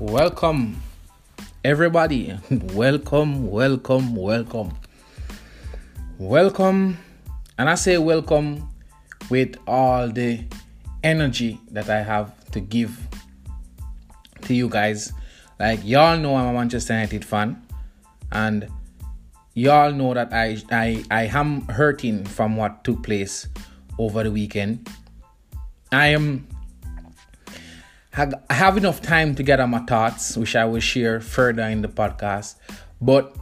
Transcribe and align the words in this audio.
Welcome, 0.00 0.80
everybody. 1.62 2.34
welcome, 2.72 3.50
welcome, 3.50 4.16
welcome. 4.16 4.72
Welcome, 6.16 6.96
and 7.58 7.68
I 7.68 7.74
say 7.74 7.98
welcome 7.98 8.66
with 9.28 9.56
all 9.66 10.08
the 10.08 10.42
energy 11.04 11.60
that 11.72 11.90
I 11.90 12.00
have 12.00 12.32
to 12.52 12.60
give 12.60 12.98
to 14.40 14.54
you 14.54 14.70
guys. 14.70 15.12
Like, 15.58 15.84
y'all 15.84 16.16
know 16.16 16.34
I'm 16.34 16.46
a 16.46 16.52
Manchester 16.54 16.94
United 16.94 17.22
fan, 17.22 17.62
and 18.32 18.68
y'all 19.52 19.92
know 19.92 20.14
that 20.14 20.32
I, 20.32 20.62
I, 20.70 21.04
I 21.10 21.24
am 21.26 21.68
hurting 21.68 22.24
from 22.24 22.56
what 22.56 22.84
took 22.84 23.02
place 23.02 23.48
over 23.98 24.22
the 24.22 24.30
weekend. 24.30 24.88
I 25.92 26.06
am 26.06 26.46
I 28.12 28.54
have 28.54 28.76
enough 28.76 29.00
time 29.00 29.36
to 29.36 29.42
gather 29.44 29.68
my 29.68 29.78
thoughts, 29.80 30.36
which 30.36 30.56
I 30.56 30.64
will 30.64 30.80
share 30.80 31.20
further 31.20 31.62
in 31.62 31.80
the 31.80 31.88
podcast. 31.88 32.56
But 33.00 33.36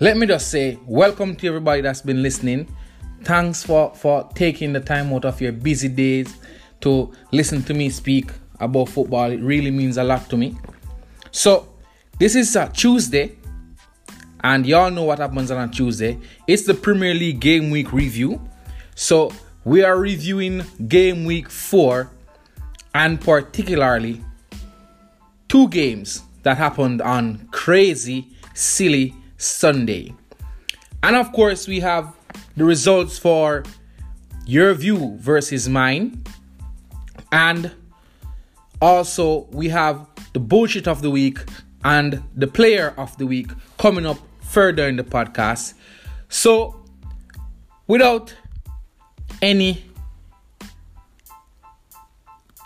let 0.00 0.16
me 0.16 0.26
just 0.26 0.50
say, 0.50 0.78
welcome 0.86 1.36
to 1.36 1.46
everybody 1.46 1.82
that's 1.82 2.00
been 2.00 2.22
listening. 2.22 2.74
Thanks 3.24 3.62
for, 3.62 3.94
for 3.94 4.26
taking 4.34 4.72
the 4.72 4.80
time 4.80 5.12
out 5.12 5.26
of 5.26 5.38
your 5.38 5.52
busy 5.52 5.88
days 5.88 6.34
to 6.80 7.12
listen 7.30 7.62
to 7.64 7.74
me 7.74 7.90
speak 7.90 8.30
about 8.58 8.88
football. 8.88 9.30
It 9.30 9.40
really 9.40 9.70
means 9.70 9.98
a 9.98 10.04
lot 10.04 10.30
to 10.30 10.38
me. 10.38 10.56
So, 11.30 11.68
this 12.18 12.34
is 12.36 12.56
a 12.56 12.70
Tuesday, 12.70 13.36
and 14.42 14.64
y'all 14.64 14.90
know 14.90 15.04
what 15.04 15.18
happens 15.18 15.50
on 15.50 15.68
a 15.68 15.70
Tuesday. 15.70 16.18
It's 16.46 16.64
the 16.64 16.74
Premier 16.74 17.12
League 17.12 17.40
game 17.40 17.70
week 17.70 17.92
review. 17.92 18.40
So, 18.94 19.30
we 19.64 19.84
are 19.84 19.98
reviewing 19.98 20.62
game 20.88 21.26
week 21.26 21.50
four 21.50 22.10
and 22.94 23.20
particularly 23.20 24.22
two 25.48 25.68
games 25.68 26.22
that 26.44 26.56
happened 26.56 27.02
on 27.02 27.48
crazy, 27.50 28.28
silly 28.54 29.14
Sunday. 29.36 30.14
And 31.02 31.16
of 31.16 31.32
course, 31.32 31.66
we 31.66 31.80
have 31.80 32.14
the 32.56 32.64
results 32.64 33.18
for 33.18 33.64
your 34.46 34.72
view 34.74 35.16
versus 35.18 35.68
mine. 35.68 36.22
And 37.32 37.72
also, 38.80 39.48
we 39.50 39.68
have 39.68 40.06
the 40.32 40.40
bullshit 40.40 40.86
of 40.86 41.02
the 41.02 41.10
week 41.10 41.38
and 41.84 42.22
the 42.34 42.46
player 42.46 42.94
of 42.96 43.16
the 43.18 43.26
week 43.26 43.50
coming 43.78 44.06
up 44.06 44.18
further 44.40 44.88
in 44.88 44.96
the 44.96 45.04
podcast. 45.04 45.74
So, 46.28 46.82
without 47.86 48.34
any 49.42 49.84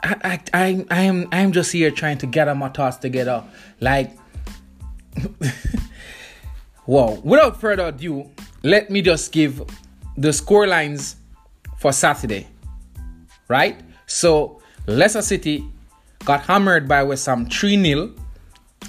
I, 0.02 0.40
I, 0.52 0.86
I 0.90 1.00
am 1.00 1.28
I 1.32 1.40
am 1.40 1.52
just 1.52 1.72
here 1.72 1.90
trying 1.90 2.18
to 2.18 2.26
gather 2.26 2.54
my 2.54 2.68
thoughts 2.68 2.98
together. 2.98 3.42
Like, 3.80 4.16
whoa! 6.84 7.20
Without 7.24 7.60
further 7.60 7.86
ado, 7.86 8.30
let 8.62 8.90
me 8.90 9.02
just 9.02 9.32
give 9.32 9.62
the 10.16 10.32
score 10.32 10.66
lines 10.66 11.16
for 11.78 11.92
Saturday. 11.92 12.46
Right? 13.48 13.80
So 14.06 14.60
Leicester 14.86 15.22
City 15.22 15.64
got 16.24 16.42
hammered 16.42 16.86
by 16.86 17.02
West 17.02 17.26
Ham 17.26 17.46
3 17.46 17.82
0. 17.82 18.14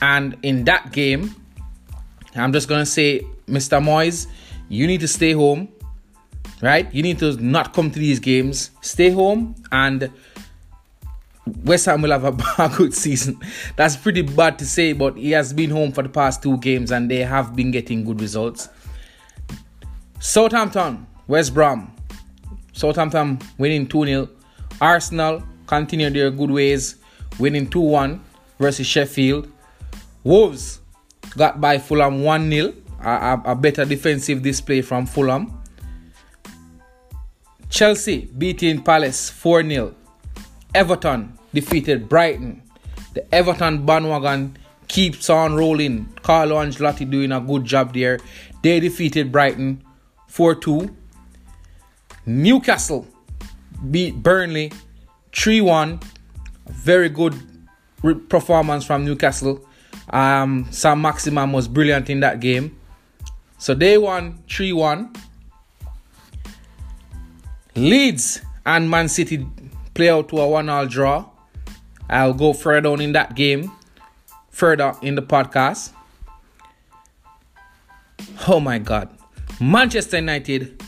And 0.02 0.38
in 0.44 0.64
that 0.66 0.92
game, 0.92 1.36
I'm 2.36 2.54
just 2.54 2.68
gonna 2.68 2.86
say, 2.86 3.22
Mr. 3.48 3.82
Moyes, 3.82 4.28
you 4.68 4.86
need 4.88 5.02
to 5.02 5.08
stay 5.08 5.34
home. 5.34 5.70
Right? 6.62 6.94
You 6.94 7.04
need 7.04 7.20
to 7.20 7.38
not 7.38 7.74
come 7.74 7.90
to 7.90 8.00
these 8.00 8.20
games. 8.20 8.72
Stay 8.82 9.10
home 9.12 9.56
and 9.72 10.12
West 11.64 11.86
Ham 11.86 12.02
will 12.02 12.12
have 12.12 12.24
a, 12.26 12.36
a 12.64 12.70
good 12.70 12.94
season. 12.94 13.40
That's 13.76 13.96
pretty 13.96 14.22
bad 14.22 14.60
to 14.60 14.66
say, 14.66 14.94
but 14.94 15.18
he 15.18 15.32
has 15.32 15.54
been 15.54 15.70
home 15.70 15.92
for 15.92 16.04
the 16.04 16.10
past 16.10 16.44
two 16.44 16.58
games 16.58 16.92
and 16.92 17.10
they 17.10 17.20
have 17.20 17.56
been 17.56 17.72
getting 17.72 18.04
good 18.04 18.22
results. 18.22 18.70
Southampton, 20.20 21.08
West 21.28 21.54
Brom. 21.54 21.94
Southampton 22.74 23.40
winning 23.58 23.88
2 23.88 24.06
0. 24.06 24.30
Arsenal 24.82 25.44
continue 25.66 26.10
their 26.10 26.32
good 26.32 26.52
ways, 26.52 26.96
winning 27.40 27.70
2 27.70 27.80
1 27.80 28.22
versus 28.60 28.86
Sheffield. 28.86 29.52
Wolves 30.24 30.80
got 31.38 31.62
by 31.62 31.78
Fulham 31.78 32.24
1 32.24 32.52
0. 32.52 32.74
A, 33.02 33.42
a, 33.46 33.56
better 33.56 33.86
defensive 33.86 34.42
display 34.42 34.82
from 34.82 35.06
Fulham. 35.06 35.62
Chelsea 37.70 38.30
beating 38.38 38.82
Palace 38.82 39.30
4 39.30 39.64
0. 39.64 39.96
Everton 40.76 41.39
defeated 41.54 42.10
Brighton. 42.10 42.62
The 43.14 43.34
Everton 43.34 43.86
bandwagon 43.86 44.58
keeps 44.88 45.30
on 45.30 45.56
rolling. 45.56 46.14
Carlo 46.22 46.58
Ancelotti 46.58 47.10
doing 47.10 47.32
a 47.32 47.40
good 47.40 47.66
job 47.66 47.94
there. 47.94 48.20
They 48.62 48.80
defeated 48.80 49.32
Brighton 49.32 49.84
4 50.28 50.56
2. 50.56 50.96
Newcastle 52.26 53.08
beat 53.90 54.22
Burnley 54.22 54.72
3 55.34 55.62
1. 55.62 56.00
Very 56.68 57.10
good 57.10 57.34
performance 58.30 58.86
from 58.86 59.06
Newcastle. 59.06 59.66
Um, 60.10 60.68
Saint-Maximin 60.72 61.52
was 61.52 61.68
brilliant 61.68 62.10
in 62.10 62.20
that 62.22 62.40
game. 62.40 62.78
So 63.58 63.74
they 63.74 63.98
won 63.98 64.44
3 64.50 64.74
1. 64.74 65.14
Leeds 67.76 68.42
and 68.66 68.90
Man 68.90 69.08
City 69.08 69.46
play 69.94 70.10
out 70.10 70.30
to 70.30 70.40
a 70.40 70.48
1 70.48 70.70
all 70.70 70.86
draw. 70.86 71.26
I'll 72.10 72.34
go 72.34 72.54
further 72.54 72.90
on 72.90 73.02
in 73.02 73.14
that 73.14 73.36
game, 73.36 73.72
further 74.50 74.94
in 75.02 75.16
the 75.16 75.22
podcast. 75.22 75.92
Oh 78.48 78.60
my 78.60 78.80
God. 78.80 79.10
Manchester 79.62 80.18
United 80.18 80.82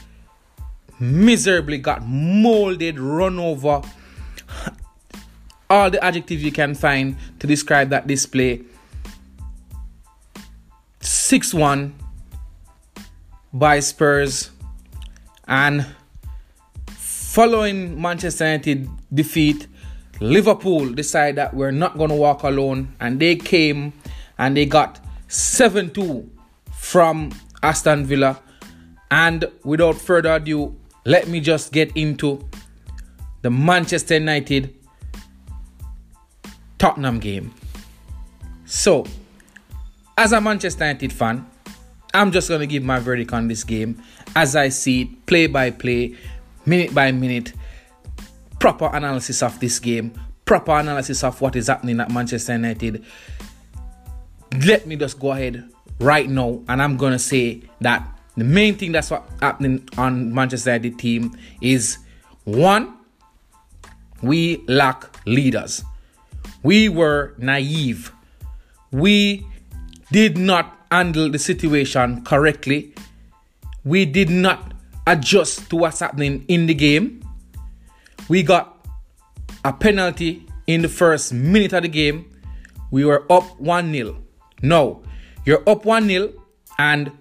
miserably 1.00 1.78
got 1.78 2.06
molded, 2.06 3.00
run 3.00 3.40
over. 3.40 3.82
All 5.70 5.90
the 5.90 6.04
adjectives 6.04 6.44
you 6.44 6.52
can 6.52 6.76
find 6.76 7.18
to 7.40 7.48
describe 7.48 7.90
that 7.90 8.08
display. 8.08 8.62
6 11.00 11.54
1 11.54 11.96
by 13.54 13.80
Spurs. 13.80 14.52
And 15.48 15.86
following 16.88 18.02
Manchester 18.02 18.46
United 18.46 18.90
defeat, 19.14 19.68
Liverpool 20.22 20.94
decided 20.94 21.36
that 21.38 21.52
we're 21.52 21.72
not 21.72 21.98
going 21.98 22.10
to 22.12 22.16
walk 22.16 22.44
alone, 22.44 22.96
and 23.00 23.20
they 23.20 23.36
came 23.36 23.92
and 24.38 24.56
they 24.56 24.68
got 24.68 25.00
7 25.28 25.90
2 25.90 26.30
from 26.72 27.32
Aston 27.64 28.06
Villa. 28.06 28.40
And 29.10 29.46
without 29.64 29.96
further 29.96 30.34
ado, 30.34 30.76
let 31.06 31.28
me 31.28 31.40
just 31.40 31.74
get 31.74 31.92
into 31.98 32.48
the 33.42 33.50
Manchester 33.50 34.14
United 34.14 34.76
Tottenham 36.78 37.20
game. 37.20 37.54
So, 38.66 39.06
as 40.18 40.34
a 40.34 40.40
Manchester 40.40 40.86
United 40.86 41.12
fan, 41.12 41.48
I'm 42.14 42.32
just 42.32 42.48
going 42.48 42.62
to 42.62 42.68
give 42.68 42.84
my 42.84 43.00
verdict 43.00 43.34
on 43.34 43.48
this 43.48 43.64
game 43.64 44.02
as 44.36 44.56
I 44.56 44.70
see 44.70 45.02
it, 45.02 45.26
play 45.26 45.48
by 45.48 45.72
play, 45.72 46.16
minute 46.66 46.94
by 46.94 47.12
minute 47.12 47.54
proper 48.62 48.92
analysis 48.94 49.42
of 49.42 49.60
this 49.60 49.80
game, 49.80 50.14
proper 50.46 50.78
analysis 50.78 51.24
of 51.24 51.42
what 51.42 51.56
is 51.56 51.66
happening 51.66 52.00
at 52.00 52.12
Manchester 52.12 52.54
United. 52.54 53.04
Let 54.66 54.86
me 54.86 54.96
just 54.96 55.20
go 55.20 55.32
ahead 55.32 55.68
right 56.00 56.30
now, 56.30 56.62
and 56.70 56.80
I'm 56.80 56.96
gonna 56.96 57.18
say 57.18 57.64
that 57.82 58.08
the 58.38 58.44
main 58.44 58.76
thing 58.76 58.92
that's 58.92 59.10
what 59.10 59.28
happening 59.42 59.90
on 59.98 60.32
Manchester 60.32 60.70
United 60.70 61.00
team 61.00 61.36
is 61.60 61.98
one, 62.44 62.94
we 64.22 64.64
lack 64.68 65.10
leaders. 65.26 65.84
We 66.62 66.88
were 66.88 67.34
naive. 67.40 68.14
We 68.92 69.44
did 70.12 70.38
not 70.38 70.78
handle 70.92 71.32
the 71.32 71.40
situation 71.40 72.24
correctly. 72.24 72.94
We 73.84 74.06
did 74.06 74.30
not 74.30 74.74
adjust 75.08 75.72
to 75.72 75.78
what's 75.78 76.00
happening 76.02 76.46
in 76.48 76.68
the 76.68 76.76
game. 76.76 77.21
We 78.30 78.44
got 78.44 78.86
a 79.64 79.74
penalty 79.74 80.48
in 80.68 80.82
the 80.82 80.90
first 80.90 81.34
minute 81.34 81.74
of 81.74 81.84
the 81.84 81.90
game. 81.90 82.30
We 82.92 83.06
were 83.06 83.26
up 83.32 83.60
1 83.60 83.94
0. 83.94 84.24
Now, 84.62 85.02
you're 85.46 85.68
up 85.68 85.86
1 85.86 86.08
0 86.08 86.34
and 86.78 87.12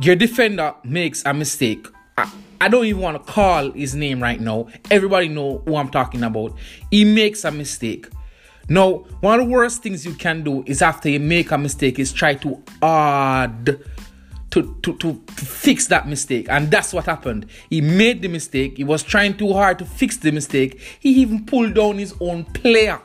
your 0.00 0.16
defender 0.16 0.74
makes 0.84 1.24
a 1.24 1.32
mistake. 1.32 1.86
I, 2.16 2.30
I 2.60 2.68
don't 2.68 2.84
even 2.84 3.00
want 3.00 3.24
to 3.24 3.32
call 3.32 3.72
his 3.72 3.94
name 3.94 4.22
right 4.22 4.40
now. 4.40 4.68
Everybody 4.90 5.28
know 5.28 5.62
who 5.64 5.76
I'm 5.76 5.88
talking 5.88 6.22
about. 6.22 6.56
He 6.90 7.04
makes 7.04 7.44
a 7.44 7.50
mistake. 7.50 8.08
Now, 8.68 9.04
one 9.20 9.40
of 9.40 9.46
the 9.46 9.52
worst 9.52 9.82
things 9.82 10.06
you 10.06 10.14
can 10.14 10.42
do 10.44 10.62
is 10.66 10.82
after 10.82 11.08
you 11.08 11.18
make 11.20 11.50
a 11.50 11.58
mistake 11.58 11.98
is 11.98 12.12
try 12.12 12.34
to 12.34 12.62
add 12.80 13.80
to, 14.52 14.76
to, 14.82 14.96
to, 14.98 15.14
fix 15.30 15.86
that 15.88 16.06
mistake. 16.06 16.46
And 16.48 16.70
that's 16.70 16.92
what 16.92 17.06
happened. 17.06 17.46
He 17.68 17.80
made 17.80 18.22
the 18.22 18.28
mistake. 18.28 18.76
He 18.76 18.84
was 18.84 19.02
trying 19.02 19.36
too 19.36 19.52
hard 19.52 19.78
to 19.80 19.84
fix 19.84 20.18
the 20.18 20.30
mistake. 20.30 20.80
He 21.00 21.10
even 21.22 21.44
pulled 21.46 21.74
down 21.74 21.98
his 21.98 22.14
own 22.20 22.44
player. 22.44 23.00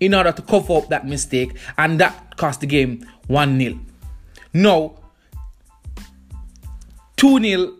in 0.00 0.14
order 0.14 0.32
to 0.32 0.42
cover 0.42 0.74
up 0.74 0.88
that 0.88 1.06
mistake, 1.06 1.56
and 1.78 1.98
that 1.98 2.36
cost 2.36 2.60
the 2.60 2.66
game 2.66 3.04
1 3.28 3.58
0. 3.58 3.80
Now, 4.52 4.96
2 7.16 7.40
0, 7.40 7.72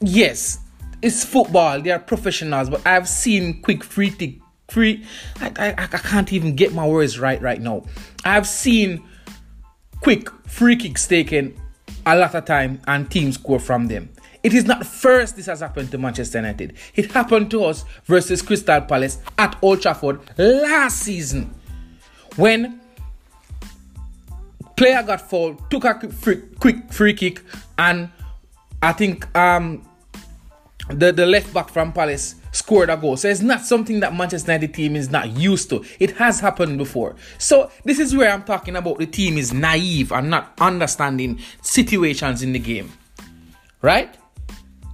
yes, 0.00 0.58
it's 1.02 1.24
football, 1.24 1.80
they 1.80 1.90
are 1.90 1.98
professionals, 1.98 2.70
but 2.70 2.86
I've 2.86 3.08
seen 3.08 3.60
quick 3.62 3.84
free 3.84 4.10
kick. 4.10 4.38
Free, 4.68 5.04
I, 5.38 5.52
I, 5.58 5.82
I 5.82 5.98
can't 5.98 6.32
even 6.32 6.56
get 6.56 6.72
my 6.72 6.86
words 6.86 7.18
right 7.18 7.40
right 7.42 7.60
now. 7.60 7.84
I've 8.24 8.46
seen 8.46 9.06
quick 10.00 10.30
free 10.46 10.76
kicks 10.76 11.06
taken 11.06 11.54
a 12.06 12.16
lot 12.16 12.34
of 12.34 12.44
time 12.44 12.80
and 12.86 13.10
teams 13.10 13.34
score 13.34 13.58
from 13.58 13.88
them. 13.88 14.10
It 14.42 14.54
is 14.54 14.64
not 14.64 14.84
first 14.84 15.36
this 15.36 15.46
has 15.46 15.60
happened 15.60 15.90
to 15.92 15.98
Manchester 15.98 16.38
United. 16.38 16.74
It 16.94 17.12
happened 17.12 17.50
to 17.52 17.64
us 17.64 17.84
versus 18.04 18.42
Crystal 18.42 18.80
Palace 18.80 19.18
at 19.38 19.56
Old 19.62 19.82
Trafford 19.82 20.20
last 20.36 21.00
season 21.00 21.54
when 22.36 22.80
player 24.76 25.02
got 25.02 25.20
fouled, 25.20 25.70
took 25.70 25.84
a 25.84 25.94
quick, 25.94 26.92
free 26.92 27.14
kick, 27.14 27.40
and 27.78 28.10
I 28.82 28.92
think 28.92 29.34
um, 29.36 29.86
the, 30.88 31.12
the 31.12 31.26
left 31.26 31.52
back 31.54 31.68
from 31.68 31.92
Palace 31.92 32.36
scored 32.52 32.90
a 32.90 32.96
goal. 32.96 33.16
So 33.16 33.28
it's 33.28 33.40
not 33.40 33.62
something 33.62 34.00
that 34.00 34.14
Manchester 34.14 34.52
United 34.52 34.74
team 34.74 34.94
is 34.94 35.10
not 35.10 35.30
used 35.30 35.68
to. 35.70 35.84
It 35.98 36.12
has 36.18 36.38
happened 36.38 36.78
before. 36.78 37.16
So 37.38 37.70
this 37.84 37.98
is 37.98 38.14
where 38.14 38.30
I'm 38.30 38.44
talking 38.44 38.76
about 38.76 38.98
the 38.98 39.06
team 39.06 39.36
is 39.36 39.52
naive 39.52 40.12
and 40.12 40.30
not 40.30 40.52
understanding 40.60 41.40
situations 41.62 42.42
in 42.42 42.52
the 42.52 42.58
game. 42.58 42.92
Right? 43.80 44.16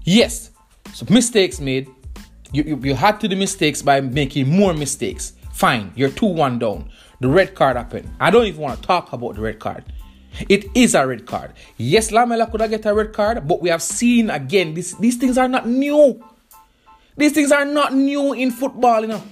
Yes. 0.04 0.50
So 0.94 1.06
mistakes 1.10 1.60
made. 1.60 1.88
You, 2.52 2.62
you, 2.62 2.80
you 2.82 2.94
had 2.94 3.20
to 3.20 3.28
do 3.28 3.36
mistakes 3.36 3.82
by 3.82 4.00
making 4.00 4.48
more 4.48 4.72
mistakes. 4.72 5.34
Fine. 5.52 5.92
You're 5.94 6.08
2-1 6.08 6.60
down. 6.60 6.90
The 7.20 7.28
red 7.28 7.54
card 7.54 7.76
happened. 7.76 8.08
I 8.20 8.30
don't 8.30 8.46
even 8.46 8.62
want 8.62 8.80
to 8.80 8.86
talk 8.86 9.12
about 9.12 9.34
the 9.34 9.42
red 9.42 9.58
card. 9.58 9.84
It 10.48 10.66
is 10.74 10.94
a 10.94 11.06
red 11.06 11.26
card. 11.26 11.52
Yes, 11.76 12.12
Lamela 12.12 12.46
could 12.46 12.60
have 12.60 12.70
get 12.70 12.86
a 12.86 12.94
red 12.94 13.12
card, 13.12 13.46
but 13.48 13.60
we 13.60 13.70
have 13.70 13.82
seen 13.82 14.30
again, 14.30 14.74
this, 14.74 14.94
these 14.94 15.16
things 15.16 15.36
are 15.36 15.48
not 15.48 15.66
new. 15.66 16.22
These 17.18 17.32
things 17.32 17.52
are 17.52 17.64
not 17.64 17.92
new 17.94 18.32
in 18.32 18.52
football, 18.52 19.02
you 19.02 19.08
know. 19.08 19.22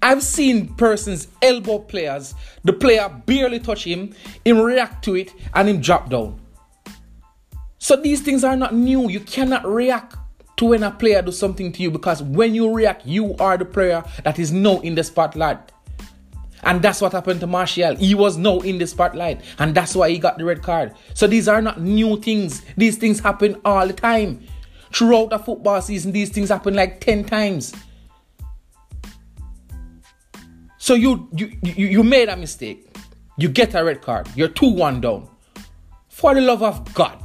I've 0.00 0.22
seen 0.22 0.74
persons 0.76 1.28
elbow 1.42 1.80
players, 1.80 2.34
the 2.64 2.72
player 2.72 3.08
barely 3.26 3.58
touch 3.58 3.84
him, 3.84 4.14
him 4.44 4.58
react 4.58 5.04
to 5.04 5.16
it, 5.16 5.32
and 5.52 5.68
him 5.68 5.80
drop 5.80 6.08
down. 6.08 6.40
So 7.78 7.96
these 7.96 8.22
things 8.22 8.44
are 8.44 8.56
not 8.56 8.74
new. 8.74 9.10
You 9.10 9.20
cannot 9.20 9.66
react 9.66 10.16
to 10.58 10.66
when 10.66 10.84
a 10.84 10.90
player 10.90 11.20
does 11.20 11.38
something 11.38 11.72
to 11.72 11.82
you 11.82 11.90
because 11.90 12.22
when 12.22 12.54
you 12.54 12.72
react, 12.72 13.04
you 13.04 13.34
are 13.38 13.58
the 13.58 13.64
player 13.64 14.04
that 14.22 14.38
is 14.38 14.52
now 14.52 14.78
in 14.80 14.94
the 14.94 15.02
spotlight. 15.02 15.58
And 16.62 16.80
that's 16.80 17.00
what 17.00 17.12
happened 17.12 17.40
to 17.40 17.46
Martial. 17.46 17.96
He 17.96 18.14
was 18.14 18.36
now 18.36 18.58
in 18.60 18.78
the 18.78 18.86
spotlight, 18.86 19.40
and 19.58 19.74
that's 19.74 19.96
why 19.96 20.10
he 20.10 20.18
got 20.18 20.38
the 20.38 20.44
red 20.44 20.62
card. 20.62 20.94
So 21.14 21.26
these 21.26 21.48
are 21.48 21.60
not 21.60 21.80
new 21.80 22.18
things. 22.18 22.62
These 22.76 22.98
things 22.98 23.18
happen 23.18 23.60
all 23.64 23.86
the 23.86 23.94
time. 23.94 24.46
Throughout 24.92 25.30
the 25.30 25.38
football 25.38 25.80
season, 25.82 26.12
these 26.12 26.30
things 26.30 26.48
happen 26.48 26.74
like 26.74 27.00
10 27.00 27.24
times. 27.24 27.74
So 30.78 30.94
you 30.94 31.28
you 31.36 31.52
you, 31.62 31.86
you 31.86 32.02
made 32.02 32.28
a 32.28 32.36
mistake. 32.36 32.88
You 33.36 33.48
get 33.48 33.74
a 33.74 33.84
red 33.84 34.02
card. 34.02 34.28
You're 34.34 34.48
2-1 34.48 35.00
down. 35.00 35.28
For 36.08 36.34
the 36.34 36.40
love 36.40 36.62
of 36.62 36.92
God. 36.94 37.22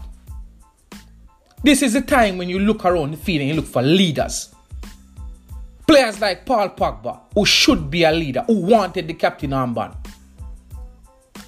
This 1.64 1.82
is 1.82 1.94
the 1.94 2.02
time 2.02 2.38
when 2.38 2.48
you 2.48 2.60
look 2.60 2.86
around 2.86 3.12
the 3.12 3.18
field 3.18 3.42
and 3.42 3.50
you 3.50 3.56
look 3.56 3.66
for 3.66 3.82
leaders. 3.82 4.54
Players 5.88 6.22
like 6.22 6.46
Paul 6.46 6.70
Pogba, 6.70 7.22
who 7.34 7.46
should 7.46 7.90
be 7.90 8.04
a 8.04 8.12
leader, 8.12 8.44
who 8.48 8.62
wanted 8.62 9.08
the 9.08 9.14
captain 9.14 9.52
armband. 9.52 9.96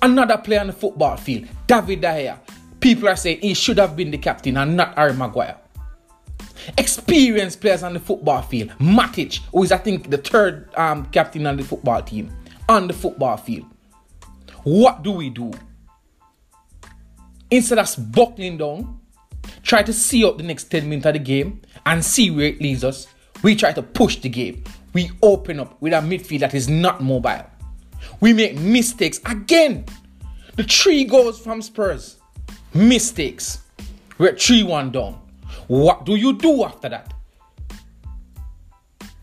Another 0.01 0.37
player 0.37 0.61
on 0.61 0.67
the 0.67 0.73
football 0.73 1.17
field, 1.17 1.47
David 1.67 2.01
De. 2.01 2.35
People 2.79 3.09
are 3.09 3.15
saying 3.15 3.39
he 3.41 3.53
should 3.53 3.77
have 3.77 3.95
been 3.95 4.11
the 4.11 4.17
captain 4.17 4.57
and 4.57 4.75
not 4.77 4.95
Harry 4.95 5.13
Maguire. 5.13 5.57
Experienced 6.77 7.61
players 7.61 7.83
on 7.83 7.93
the 7.93 7.99
football 7.99 8.41
field, 8.41 8.69
Matic, 8.79 9.39
who 9.51 9.63
is 9.63 9.71
I 9.71 9.77
think 9.77 10.09
the 10.09 10.17
third 10.17 10.73
um, 10.75 11.05
captain 11.07 11.45
on 11.47 11.57
the 11.57 11.63
football 11.63 12.01
team, 12.01 12.29
on 12.67 12.87
the 12.87 12.93
football 12.93 13.37
field. 13.37 13.65
What 14.63 15.03
do 15.03 15.11
we 15.11 15.29
do? 15.29 15.51
Instead 17.49 17.77
of 17.79 18.11
buckling 18.11 18.57
down, 18.57 18.99
try 19.63 19.83
to 19.83 19.93
see 19.93 20.25
out 20.25 20.37
the 20.37 20.43
next 20.43 20.65
10 20.65 20.89
minutes 20.89 21.05
of 21.05 21.13
the 21.13 21.19
game 21.19 21.61
and 21.85 22.03
see 22.03 22.29
where 22.29 22.47
it 22.47 22.59
leads 22.59 22.83
us 22.83 23.07
we 23.43 23.55
try 23.55 23.71
to 23.73 23.83
push 23.83 24.17
the 24.17 24.29
game. 24.29 24.63
We 24.93 25.11
open 25.21 25.59
up 25.59 25.79
with 25.81 25.93
a 25.93 25.97
midfield 25.97 26.39
that 26.39 26.53
is 26.53 26.67
not 26.67 27.01
mobile. 27.01 27.45
We 28.19 28.33
make 28.33 28.57
mistakes 28.57 29.19
again. 29.25 29.85
The 30.55 30.63
three 30.63 31.03
goals 31.03 31.39
from 31.39 31.61
Spurs. 31.61 32.17
Mistakes. 32.73 33.59
We're 34.17 34.35
3 34.35 34.63
1 34.63 34.91
down. 34.91 35.21
What 35.67 36.05
do 36.05 36.15
you 36.15 36.33
do 36.33 36.63
after 36.63 36.89
that? 36.89 37.13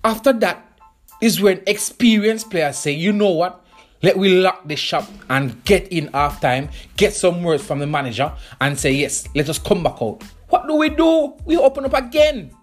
After 0.05 0.33
that 0.35 0.79
is 1.21 1.41
when 1.41 1.63
experienced 1.67 2.51
players 2.51 2.77
say, 2.77 2.93
you 2.93 3.13
know 3.13 3.31
what? 3.31 3.65
Let 4.03 4.19
we 4.19 4.41
lock 4.41 4.69
the 4.69 4.77
shop 4.77 5.09
and 5.31 5.65
get 5.65 5.89
in 5.89 6.09
half 6.13 6.41
time, 6.41 6.69
get 6.97 7.15
some 7.15 7.43
words 7.43 7.65
from 7.65 7.79
the 7.79 7.87
manager, 7.87 8.31
and 8.61 8.79
say, 8.79 8.93
yes, 8.93 9.27
let 9.35 9.49
us 9.49 9.59
come 9.59 9.83
back 9.83 9.97
out. 10.03 10.23
What 10.51 10.69
do 10.69 10.75
we 10.75 10.91
do? 10.91 11.35
We 11.47 11.57
open 11.57 11.87
up 11.87 11.95
again 11.95 12.55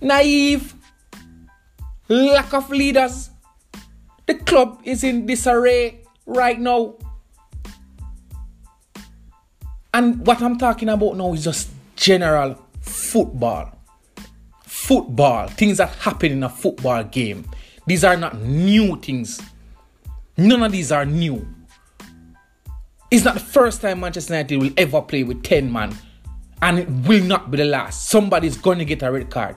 naive, 0.00 0.74
lack 2.08 2.52
of 2.54 2.70
leaders. 2.70 3.30
The 4.26 4.34
club 4.34 4.80
is 4.84 5.02
in 5.02 5.26
disarray 5.26 6.02
right 6.26 6.60
now. 6.60 6.94
And 9.92 10.26
what 10.26 10.42
I'm 10.42 10.58
talking 10.58 10.88
about 10.88 11.16
now 11.16 11.32
is 11.34 11.44
just 11.44 11.70
general 12.04 12.54
football. 12.82 13.72
Football, 14.64 15.48
things 15.48 15.78
that 15.78 15.88
happen 15.88 16.32
in 16.32 16.42
a 16.42 16.50
football 16.50 17.02
game. 17.02 17.48
These 17.86 18.04
are 18.04 18.14
not 18.14 18.38
new 18.42 18.96
things. 18.96 19.40
None 20.36 20.62
of 20.62 20.70
these 20.70 20.92
are 20.92 21.06
new. 21.06 21.48
It's 23.10 23.24
not 23.24 23.34
the 23.34 23.40
first 23.40 23.80
time 23.80 24.00
Manchester 24.00 24.34
United 24.34 24.58
will 24.58 24.72
ever 24.76 25.00
play 25.00 25.22
with 25.22 25.42
10 25.44 25.72
man, 25.72 25.96
and 26.60 26.78
it 26.78 26.90
will 27.08 27.24
not 27.24 27.50
be 27.50 27.56
the 27.56 27.64
last. 27.64 28.10
Somebody's 28.10 28.58
going 28.58 28.80
to 28.80 28.84
get 28.84 29.02
a 29.02 29.10
red 29.10 29.30
card 29.30 29.56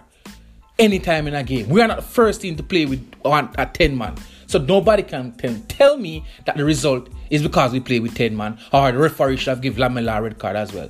anytime 0.80 1.28
in 1.28 1.36
a 1.36 1.44
game. 1.44 1.68
We 1.68 1.82
are 1.82 1.88
not 1.90 1.98
the 1.98 2.04
first 2.04 2.40
team 2.40 2.56
to 2.56 2.64
play 2.64 2.86
with 2.86 3.06
a 3.26 3.70
10 3.74 3.98
man. 3.98 4.16
So 4.46 4.58
nobody 4.58 5.04
can, 5.04 5.34
can 5.34 5.64
tell 5.64 5.98
me 5.98 6.24
that 6.46 6.56
the 6.56 6.64
result 6.64 7.10
is 7.30 7.44
because 7.44 7.74
we 7.74 7.82
play 7.82 8.00
with 8.00 8.16
10 8.16 8.38
man 8.38 8.58
or 8.72 8.90
the 8.94 9.00
referee 9.00 9.36
should 9.36 9.50
have 9.50 9.62
given 9.62 9.82
Lamela 9.82 10.20
a 10.20 10.22
red 10.22 10.40
card 10.40 10.56
as 10.56 10.72
well. 10.72 10.90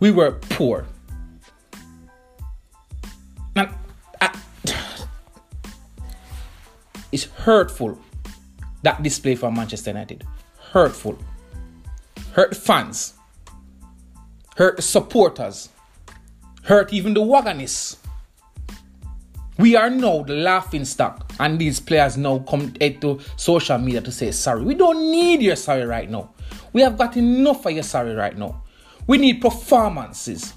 We 0.00 0.10
were 0.10 0.32
poor. 0.32 0.86
And 3.54 3.68
I, 4.20 4.38
it's 7.12 7.24
hurtful 7.24 7.98
that 8.82 9.02
display 9.02 9.34
for 9.34 9.52
Manchester 9.52 9.90
United. 9.90 10.26
Hurtful. 10.72 11.18
Hurt 12.32 12.56
fans. 12.56 13.14
Hurt 14.56 14.82
supporters. 14.82 15.68
Hurt 16.62 16.92
even 16.92 17.14
the 17.14 17.22
wagonists 17.22 17.98
we 19.60 19.76
are 19.76 19.90
now 19.90 20.22
the 20.22 20.34
laughing 20.34 20.86
stock, 20.86 21.30
and 21.38 21.58
these 21.58 21.80
players 21.80 22.16
now 22.16 22.38
come 22.38 22.72
eh, 22.80 22.94
to 23.00 23.20
social 23.36 23.76
media 23.76 24.00
to 24.00 24.10
say 24.10 24.30
sorry. 24.30 24.62
We 24.62 24.74
don't 24.74 25.10
need 25.10 25.42
your 25.42 25.56
sorry 25.56 25.84
right 25.84 26.08
now. 26.10 26.30
We 26.72 26.80
have 26.80 26.96
got 26.96 27.16
enough 27.18 27.66
of 27.66 27.72
your 27.72 27.82
sorry 27.82 28.14
right 28.14 28.36
now. 28.36 28.62
We 29.10 29.18
need 29.18 29.40
performances. 29.40 30.54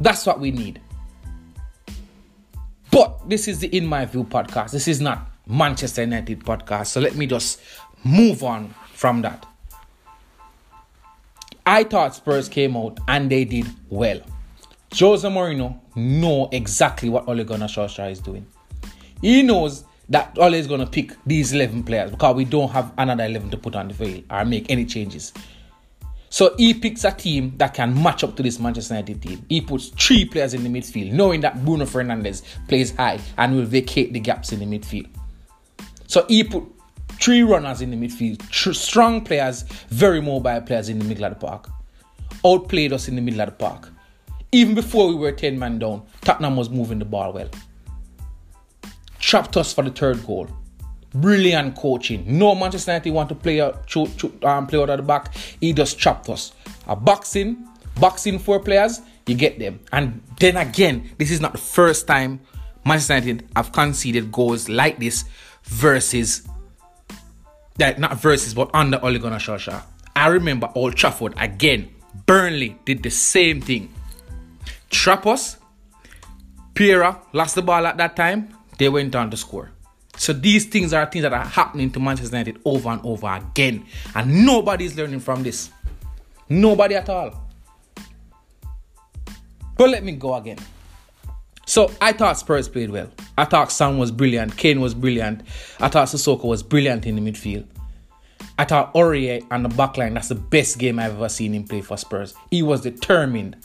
That's 0.00 0.26
what 0.26 0.40
we 0.40 0.50
need. 0.50 0.80
But 2.90 3.28
this 3.28 3.46
is 3.46 3.60
the 3.60 3.68
In 3.68 3.86
My 3.86 4.04
View 4.04 4.24
podcast. 4.24 4.72
This 4.72 4.88
is 4.88 5.00
not 5.00 5.30
Manchester 5.46 6.00
United 6.00 6.40
podcast. 6.40 6.88
So 6.88 7.00
let 7.00 7.14
me 7.14 7.28
just 7.28 7.60
move 8.02 8.42
on 8.42 8.74
from 8.94 9.22
that. 9.22 9.46
I 11.64 11.84
thought 11.84 12.16
Spurs 12.16 12.48
came 12.48 12.76
out 12.76 12.98
and 13.06 13.30
they 13.30 13.44
did 13.44 13.68
well. 13.88 14.20
Jose 14.92 15.28
Mourinho 15.28 15.78
know 15.94 16.48
exactly 16.50 17.08
what 17.08 17.28
Ole 17.28 17.44
Gunnar 17.44 17.68
Solskjaer 17.68 18.10
is 18.10 18.18
doing. 18.18 18.44
He 19.20 19.44
knows 19.44 19.84
that 20.08 20.36
Ole 20.40 20.54
is 20.54 20.66
going 20.66 20.80
to 20.80 20.86
pick 20.86 21.12
these 21.24 21.52
11 21.52 21.84
players 21.84 22.10
because 22.10 22.34
we 22.34 22.44
don't 22.44 22.72
have 22.72 22.92
another 22.98 23.24
11 23.24 23.50
to 23.50 23.56
put 23.56 23.76
on 23.76 23.86
the 23.86 23.94
field 23.94 24.24
or 24.30 24.44
make 24.44 24.68
any 24.68 24.84
changes. 24.84 25.32
So 26.34 26.52
he 26.56 26.74
picks 26.74 27.04
a 27.04 27.12
team 27.12 27.54
that 27.58 27.74
can 27.74 28.02
match 28.02 28.24
up 28.24 28.34
to 28.34 28.42
this 28.42 28.58
Manchester 28.58 28.94
United 28.94 29.22
team. 29.22 29.46
He 29.48 29.60
puts 29.60 29.90
three 29.90 30.24
players 30.24 30.52
in 30.52 30.64
the 30.64 30.68
midfield, 30.68 31.12
knowing 31.12 31.42
that 31.42 31.64
Bruno 31.64 31.84
Fernandes 31.84 32.42
plays 32.66 32.90
high 32.96 33.20
and 33.38 33.54
will 33.54 33.66
vacate 33.66 34.12
the 34.12 34.18
gaps 34.18 34.50
in 34.50 34.58
the 34.58 34.66
midfield. 34.66 35.06
So 36.08 36.26
he 36.26 36.42
put 36.42 36.64
three 37.20 37.44
runners 37.44 37.82
in 37.82 37.92
the 37.92 37.96
midfield, 37.96 38.50
tr- 38.50 38.72
strong 38.72 39.24
players, 39.24 39.62
very 39.90 40.20
mobile 40.20 40.60
players 40.62 40.88
in 40.88 40.98
the 40.98 41.04
middle 41.04 41.24
of 41.24 41.38
the 41.38 41.46
park. 41.46 41.70
Outplayed 42.44 42.92
us 42.92 43.06
in 43.06 43.14
the 43.14 43.22
middle 43.22 43.40
of 43.40 43.50
the 43.50 43.52
park. 43.52 43.90
Even 44.50 44.74
before 44.74 45.06
we 45.06 45.14
were 45.14 45.30
10 45.30 45.56
man 45.56 45.78
down, 45.78 46.04
Tottenham 46.22 46.56
was 46.56 46.68
moving 46.68 46.98
the 46.98 47.04
ball 47.04 47.32
well. 47.32 47.48
Trapped 49.20 49.56
us 49.56 49.72
for 49.72 49.84
the 49.84 49.92
third 49.92 50.26
goal. 50.26 50.48
Brilliant 51.14 51.76
coaching. 51.76 52.24
No 52.26 52.54
Manchester 52.54 52.92
United 52.92 53.12
want 53.12 53.28
to 53.28 53.34
play 53.34 53.60
out, 53.60 53.94
um, 54.44 54.66
play 54.66 54.80
out 54.80 54.90
of 54.90 54.96
the 54.98 55.02
back. 55.02 55.34
He 55.60 55.72
just 55.72 55.98
chopped 55.98 56.28
us. 56.28 56.52
A 56.88 56.96
boxing, 56.96 57.68
boxing 58.00 58.38
four 58.38 58.60
players, 58.60 59.00
you 59.26 59.34
get 59.34 59.58
them. 59.58 59.80
And 59.92 60.20
then 60.40 60.56
again, 60.56 61.10
this 61.18 61.30
is 61.30 61.40
not 61.40 61.52
the 61.52 61.58
first 61.58 62.06
time 62.06 62.40
Manchester 62.84 63.14
United 63.14 63.48
have 63.56 63.72
conceded 63.72 64.30
goals 64.30 64.68
like 64.68 64.98
this 64.98 65.24
versus 65.64 66.46
that 67.76 67.98
not 67.98 68.20
versus 68.20 68.54
but 68.54 68.70
under 68.74 69.02
Ole 69.02 69.18
Gunnar 69.18 69.38
Solskjaer. 69.38 69.82
I 70.14 70.28
remember 70.28 70.70
Old 70.74 70.94
Trafford 70.94 71.34
again. 71.38 71.90
Burnley 72.26 72.78
did 72.84 73.02
the 73.02 73.10
same 73.10 73.60
thing. 73.60 73.92
Trap 74.90 75.26
us. 75.26 75.56
Pereira 76.74 77.20
lost 77.32 77.54
the 77.54 77.62
ball 77.62 77.86
at 77.86 77.96
that 77.96 78.14
time. 78.16 78.54
They 78.78 78.88
went 78.88 79.14
on 79.14 79.30
to 79.30 79.36
score. 79.36 79.73
So 80.16 80.32
these 80.32 80.66
things 80.66 80.92
are 80.92 81.06
things 81.06 81.22
that 81.22 81.32
are 81.32 81.44
happening 81.44 81.90
to 81.90 82.00
Manchester 82.00 82.36
United 82.36 82.60
over 82.64 82.88
and 82.90 83.00
over 83.04 83.26
again. 83.26 83.84
And 84.14 84.46
nobody 84.46 84.84
is 84.84 84.96
learning 84.96 85.20
from 85.20 85.42
this. 85.42 85.70
Nobody 86.48 86.94
at 86.94 87.08
all. 87.08 87.42
But 89.76 89.90
let 89.90 90.04
me 90.04 90.12
go 90.12 90.34
again. 90.34 90.58
So 91.66 91.90
I 92.00 92.12
thought 92.12 92.38
Spurs 92.38 92.68
played 92.68 92.90
well. 92.90 93.10
I 93.36 93.44
thought 93.44 93.72
Son 93.72 93.98
was 93.98 94.10
brilliant. 94.10 94.56
Kane 94.56 94.80
was 94.80 94.94
brilliant. 94.94 95.42
I 95.80 95.88
thought 95.88 96.08
Sissoko 96.08 96.44
was 96.44 96.62
brilliant 96.62 97.06
in 97.06 97.16
the 97.16 97.32
midfield. 97.32 97.66
I 98.58 98.64
thought 98.64 98.94
Aurier 98.94 99.44
on 99.50 99.64
the 99.64 99.68
backline, 99.68 100.14
that's 100.14 100.28
the 100.28 100.36
best 100.36 100.78
game 100.78 100.98
I've 101.00 101.14
ever 101.14 101.28
seen 101.28 101.54
him 101.54 101.64
play 101.64 101.80
for 101.80 101.96
Spurs. 101.96 102.34
He 102.50 102.62
was 102.62 102.82
determined. 102.82 103.56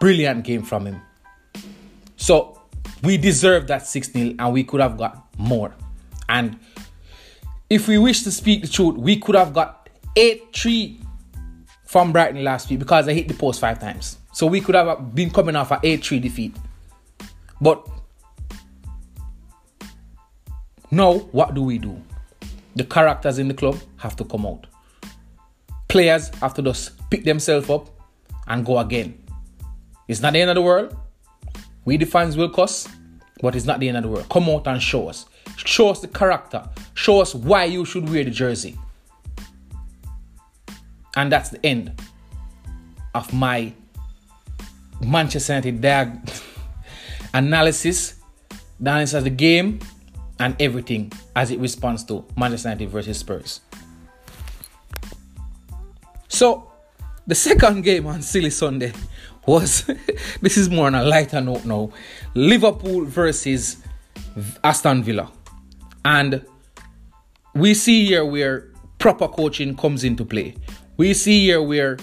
Brilliant 0.00 0.44
game 0.44 0.62
from 0.62 0.86
him. 0.86 1.00
So 2.16 2.55
we 3.06 3.16
deserve 3.16 3.68
that 3.68 3.86
6 3.86 4.12
0 4.12 4.34
and 4.38 4.52
we 4.52 4.64
could 4.64 4.80
have 4.80 4.98
got 4.98 5.26
more. 5.38 5.72
And 6.28 6.58
if 7.70 7.86
we 7.86 7.98
wish 7.98 8.24
to 8.24 8.32
speak 8.32 8.62
the 8.62 8.68
truth, 8.68 8.96
we 8.96 9.16
could 9.16 9.36
have 9.36 9.54
got 9.54 9.88
8 10.16 10.42
3 10.52 11.00
from 11.84 12.12
Brighton 12.12 12.42
last 12.42 12.68
week 12.68 12.80
because 12.80 13.06
I 13.06 13.14
hit 13.14 13.28
the 13.28 13.34
post 13.34 13.60
five 13.60 13.78
times. 13.78 14.18
So 14.32 14.46
we 14.46 14.60
could 14.60 14.74
have 14.74 15.14
been 15.14 15.30
coming 15.30 15.54
off 15.54 15.70
an 15.70 15.78
8 15.84 16.04
3 16.04 16.18
defeat. 16.18 16.56
But 17.60 17.86
now, 20.90 21.18
what 21.30 21.54
do 21.54 21.62
we 21.62 21.78
do? 21.78 22.02
The 22.74 22.84
characters 22.84 23.38
in 23.38 23.48
the 23.48 23.54
club 23.54 23.78
have 23.98 24.16
to 24.16 24.24
come 24.24 24.46
out. 24.46 24.66
Players 25.88 26.28
have 26.40 26.54
to 26.54 26.62
just 26.62 27.08
pick 27.08 27.24
themselves 27.24 27.70
up 27.70 27.88
and 28.48 28.66
go 28.66 28.78
again. 28.78 29.22
It's 30.08 30.20
not 30.20 30.32
the 30.32 30.40
end 30.40 30.50
of 30.50 30.56
the 30.56 30.62
world. 30.62 30.96
We 31.86 31.96
the 31.96 32.04
fans 32.04 32.36
will 32.36 32.50
but 32.50 33.54
it's 33.54 33.64
not 33.64 33.80
the 33.80 33.88
end 33.88 33.96
of 33.96 34.02
the 34.02 34.08
world. 34.10 34.28
Come 34.28 34.50
out 34.50 34.66
and 34.66 34.82
show 34.82 35.08
us. 35.08 35.26
Show 35.56 35.88
us 35.88 36.00
the 36.00 36.08
character. 36.08 36.68
Show 36.94 37.20
us 37.20 37.34
why 37.34 37.64
you 37.64 37.84
should 37.84 38.08
wear 38.10 38.24
the 38.24 38.30
jersey. 38.30 38.76
And 41.16 41.30
that's 41.32 41.50
the 41.50 41.64
end 41.64 41.98
of 43.14 43.32
my 43.32 43.72
Manchester 45.00 45.54
United 45.54 45.80
diag- 45.80 46.42
analysis, 47.34 48.16
the 48.80 48.90
analysis 48.90 49.14
of 49.14 49.24
the 49.24 49.30
game, 49.30 49.78
and 50.40 50.60
everything 50.60 51.12
as 51.34 51.50
it 51.50 51.60
responds 51.60 52.04
to 52.04 52.24
Manchester 52.36 52.68
United 52.68 52.90
versus 52.90 53.18
Spurs. 53.18 53.60
So, 56.28 56.72
the 57.26 57.34
second 57.34 57.82
game 57.84 58.06
on 58.06 58.22
Silly 58.22 58.50
Sunday 58.50 58.92
was 59.46 59.88
this 60.40 60.56
is 60.56 60.68
more 60.68 60.86
on 60.86 60.94
a 60.94 61.04
lighter 61.04 61.40
note 61.40 61.64
now 61.64 61.90
Liverpool 62.34 63.04
versus 63.04 63.78
Aston 64.62 65.02
Villa. 65.02 65.30
And 66.04 66.44
we 67.54 67.74
see 67.74 68.06
here 68.06 68.24
where 68.24 68.70
proper 68.98 69.28
coaching 69.28 69.76
comes 69.76 70.04
into 70.04 70.24
play. 70.24 70.54
We 70.96 71.14
see 71.14 71.46
here 71.46 71.62
where 71.62 71.96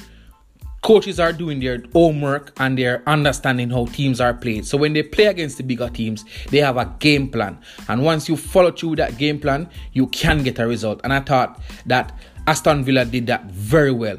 coaches 0.82 1.20
are 1.20 1.32
doing 1.32 1.60
their 1.60 1.82
homework 1.94 2.52
and 2.60 2.78
they're 2.78 3.02
understanding 3.08 3.70
how 3.70 3.86
teams 3.86 4.20
are 4.20 4.34
played. 4.34 4.66
So 4.66 4.78
when 4.78 4.94
they 4.94 5.04
play 5.04 5.26
against 5.26 5.58
the 5.58 5.64
bigger 5.64 5.90
teams, 5.90 6.26
they 6.50 6.58
have 6.58 6.78
a 6.78 6.94
game 7.00 7.30
plan. 7.30 7.58
And 7.88 8.04
once 8.04 8.28
you 8.28 8.36
follow 8.36 8.72
through 8.72 8.98
that 8.98 9.18
game 9.18 9.40
plan, 9.40 9.70
you 9.94 10.08
can 10.08 10.44
get 10.44 10.60
a 10.60 10.68
result. 10.68 11.00
And 11.04 11.14
I 11.14 11.22
thought 11.22 11.62
that 11.86 12.18
Aston 12.48 12.84
Villa 12.84 13.06
did 13.06 13.28
that 13.28 13.46
very 13.46 13.92
well. 13.92 14.18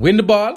Win 0.00 0.16
the 0.16 0.22
ball, 0.22 0.54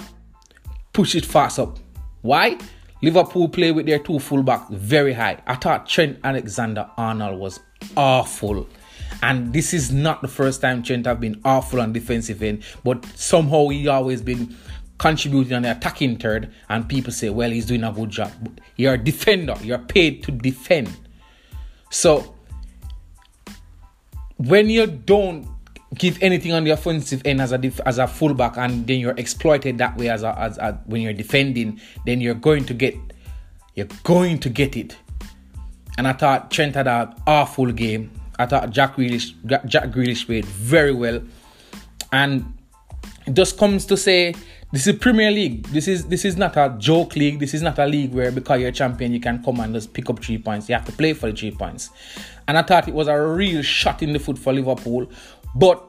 push 0.93 1.15
it 1.15 1.25
fast 1.25 1.60
up. 1.60 1.79
Why? 2.21 2.57
Liverpool 3.01 3.50
play 3.50 3.71
with 3.71 3.86
their 3.88 4.00
two 4.00 4.13
fullbacks 4.13 4.69
very 4.69 5.13
high. 5.13 5.41
I 5.48 5.55
thought 5.55 5.88
Trent 5.88 6.19
Alexander 6.24 6.89
Arnold 6.98 7.39
was 7.39 7.60
awful. 7.98 8.67
And 9.24 9.53
this 9.53 9.74
is 9.74 9.91
not 9.91 10.21
the 10.21 10.27
first 10.27 10.62
time 10.62 10.83
Trent 10.83 11.05
have 11.05 11.19
been 11.19 11.41
awful 11.43 11.81
on 11.81 11.93
defensive 11.93 12.41
end, 12.43 12.63
but 12.83 13.05
somehow 13.15 13.69
he 13.69 13.88
always 13.88 14.21
been 14.21 14.55
contributing 14.98 15.53
on 15.53 15.63
the 15.63 15.71
attacking 15.71 16.17
third, 16.17 16.53
and 16.69 16.88
people 16.88 17.12
say, 17.12 17.29
well, 17.29 17.50
he's 17.50 17.65
doing 17.65 17.83
a 17.83 17.91
good 17.91 18.12
job. 18.12 18.31
You're 18.75 18.93
a 18.93 19.03
defender, 19.03 19.55
you're 19.63 19.79
paid 19.79 20.24
to 20.24 20.31
defend. 20.31 20.95
So 21.89 22.36
when 24.38 24.69
you 24.69 24.86
don't 24.86 25.48
give 25.95 26.21
anything 26.21 26.53
on 26.53 26.63
the 26.63 26.71
offensive 26.71 27.21
end 27.25 27.41
as 27.41 27.51
a 27.51 27.57
def- 27.57 27.81
as 27.86 27.98
a 27.98 28.07
fullback, 28.07 28.57
and 28.57 28.88
then 28.88 29.00
you're 29.00 29.17
exploited 29.17 29.77
that 29.77 29.98
way 29.98 30.10
as 30.10 30.24
a, 30.24 30.38
as 30.39 30.57
a, 30.57 30.74
when 30.86 31.01
you're 31.01 31.13
defending, 31.13 31.79
then 32.05 32.21
you're 32.21 32.33
going 32.33 32.65
to 32.65 32.74
get 32.74 32.95
you're 33.75 33.88
going 34.03 34.39
to 34.39 34.50
get 34.50 34.75
it. 34.75 34.98
And 35.98 36.07
I 36.07 36.13
thought 36.13 36.51
Trent 36.51 36.75
had 36.75 36.88
an 36.88 37.13
awful 37.27 37.71
game. 37.71 38.12
I 38.39 38.45
thought 38.45 38.69
Jack 38.69 38.95
Grealish 38.95 39.33
Jack 39.65 39.89
Grealish 39.89 40.25
played 40.25 40.45
very 40.45 40.93
well, 40.93 41.21
and 42.12 42.57
it 43.25 43.33
just 43.33 43.57
comes 43.57 43.86
to 43.86 43.98
say 43.98 44.33
this 44.71 44.88
is 44.88 44.98
Premier 44.98 45.31
League. 45.31 45.67
This 45.67 45.89
is 45.89 46.05
this 46.05 46.24
is 46.24 46.38
not 46.38 46.55
a 46.55 46.74
joke 46.77 47.17
league. 47.17 47.39
This 47.39 47.53
is 47.53 47.62
not 47.62 47.77
a 47.77 47.86
league 47.86 48.13
where 48.13 48.31
because 48.31 48.62
you're 48.62 48.69
a 48.69 48.71
champion 48.71 49.12
you 49.12 49.19
can 49.19 49.43
come 49.43 49.60
and 49.60 49.74
just 49.74 49.91
pick 49.91 50.10
up 50.10 50.24
three 50.24 50.38
points. 50.38 50.69
You 50.69 50.75
have 50.75 50.86
to 50.86 50.93
play 50.93 51.12
for 51.12 51.29
the 51.29 51.38
three 51.38 51.51
points. 51.51 51.89
And 52.48 52.57
I 52.57 52.62
thought 52.62 52.88
it 52.88 52.93
was 52.93 53.10
a 53.10 53.19
real 53.19 53.62
shot 53.63 54.01
in 54.01 54.13
the 54.13 54.19
foot 54.19 54.38
for 54.38 54.53
Liverpool, 54.53 55.12
but 55.55 55.84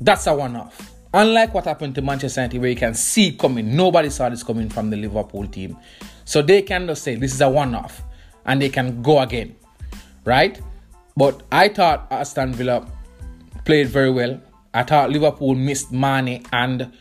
that's 0.00 0.26
a 0.26 0.34
one-off. 0.34 0.90
Unlike 1.14 1.54
what 1.54 1.64
happened 1.66 1.94
to 1.96 2.02
Manchester 2.02 2.40
United, 2.40 2.60
where 2.60 2.70
you 2.70 2.76
can 2.76 2.94
see 2.94 3.32
coming, 3.32 3.76
nobody 3.76 4.08
saw 4.08 4.28
this 4.28 4.42
coming 4.42 4.68
from 4.68 4.90
the 4.90 4.96
Liverpool 4.96 5.46
team. 5.46 5.76
So 6.24 6.40
they 6.40 6.62
can 6.62 6.86
just 6.86 7.02
say 7.02 7.16
this 7.16 7.34
is 7.34 7.40
a 7.40 7.48
one-off, 7.48 8.02
and 8.46 8.62
they 8.62 8.68
can 8.68 9.02
go 9.02 9.20
again, 9.20 9.54
right? 10.24 10.60
But 11.16 11.42
I 11.52 11.68
thought 11.68 12.06
Aston 12.10 12.54
Villa 12.54 12.86
played 13.64 13.88
very 13.88 14.10
well. 14.10 14.40
I 14.72 14.82
thought 14.84 15.10
Liverpool 15.10 15.54
missed 15.54 15.92
Mane 15.92 16.42
and 16.52 16.92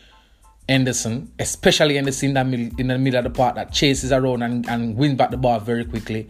Henderson, 0.67 1.31
especially 1.39 1.97
in 1.97 2.05
the 2.05 2.73
in 2.77 2.87
the 2.87 2.97
middle 2.97 3.17
of 3.17 3.23
the 3.23 3.29
park 3.29 3.55
that 3.55 3.71
chases 3.71 4.11
around 4.11 4.41
and, 4.41 4.67
and 4.69 4.95
wins 4.95 5.15
back 5.15 5.31
the 5.31 5.37
ball 5.37 5.59
very 5.59 5.85
quickly. 5.85 6.27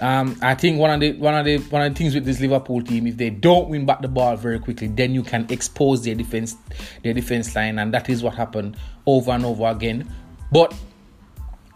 Um, 0.00 0.36
I 0.42 0.54
think 0.54 0.78
one 0.78 0.90
of 0.90 1.00
the 1.00 1.12
one 1.12 1.34
of 1.34 1.44
the 1.44 1.58
one 1.58 1.82
of 1.82 1.92
the 1.92 1.98
things 1.98 2.14
with 2.14 2.24
this 2.24 2.40
Liverpool 2.40 2.82
team, 2.82 3.06
if 3.06 3.16
they 3.16 3.30
don't 3.30 3.68
win 3.68 3.86
back 3.86 4.00
the 4.00 4.08
ball 4.08 4.36
very 4.36 4.58
quickly, 4.58 4.88
then 4.88 5.14
you 5.14 5.22
can 5.22 5.46
expose 5.50 6.04
their 6.04 6.14
defense 6.14 6.56
their 7.02 7.12
defense 7.12 7.54
line, 7.54 7.78
and 7.78 7.92
that 7.92 8.08
is 8.08 8.22
what 8.22 8.34
happened 8.34 8.76
over 9.06 9.30
and 9.32 9.44
over 9.44 9.66
again. 9.66 10.08
But 10.50 10.74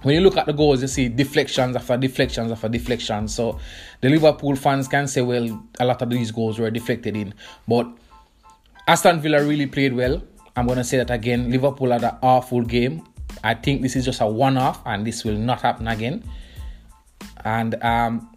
when 0.03 0.15
you 0.15 0.21
look 0.21 0.37
at 0.37 0.47
the 0.47 0.53
goals, 0.53 0.83
you 0.83 0.89
see 0.89 1.09
deflections 1.09 1.77
after 1.77 1.97
deflections 1.97 2.53
after 2.53 2.69
deflections. 2.69 3.35
So 3.35 3.59
the 4.01 4.09
Liverpool 4.09 4.57
fans 4.57 4.89
can 4.89 5.09
say, 5.09 5.21
well, 5.23 5.67
a 5.79 5.85
lot 5.85 6.01
of 6.03 6.11
these 6.11 6.31
goals 6.31 6.59
were 6.59 6.71
deflected 6.71 7.17
in, 7.17 7.35
but 7.67 7.89
Aston 8.87 9.21
Villa 9.21 9.43
really 9.45 9.67
played 9.67 9.95
well. 9.95 10.23
I'm 10.55 10.67
going 10.67 10.79
to 10.79 10.85
say 10.85 10.99
that 10.99 11.11
again. 11.11 11.51
Liverpool 11.51 11.91
had 11.91 12.05
an 12.05 12.17
awful 12.23 12.63
game. 12.63 13.03
I 13.43 13.55
think 13.55 13.83
this 13.83 13.97
is 13.97 14.05
just 14.05 14.21
a 14.21 14.27
one 14.27 14.57
off 14.57 14.81
and 14.87 15.07
this 15.07 15.25
will 15.25 15.37
not 15.37 15.61
happen 15.61 15.89
again. 15.89 16.23
And 17.45 17.83
um, 17.83 18.35